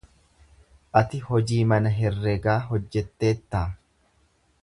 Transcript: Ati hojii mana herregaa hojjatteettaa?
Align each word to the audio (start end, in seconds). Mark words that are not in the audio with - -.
Ati 1.01 1.19
hojii 1.25 1.59
mana 1.73 1.91
herregaa 1.99 2.57
hojjatteettaa? 2.71 3.65